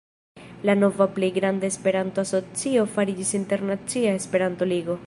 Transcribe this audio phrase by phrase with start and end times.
[0.69, 4.99] La nova plej granda Esperanto-asocio fariĝis Internacia Esperanto-Ligo.